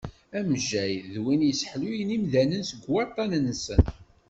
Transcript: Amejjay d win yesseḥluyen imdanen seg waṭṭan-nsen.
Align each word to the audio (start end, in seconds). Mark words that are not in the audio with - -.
Amejjay 0.37 0.93
d 1.13 1.15
win 1.23 1.41
yesseḥluyen 1.45 2.15
imdanen 2.17 2.63
seg 2.69 2.81
waṭṭan-nsen. 2.91 3.81